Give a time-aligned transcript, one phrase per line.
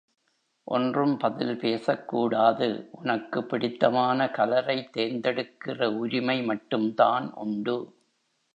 [0.63, 2.89] ஒன்றும் பதில் பேசக்கூடாது
[2.91, 7.77] உனக்குப் பிடித்தமான கலரை தேர்ந்தெடுக்கிற உரிமை மட்டும்தான் உண்டு.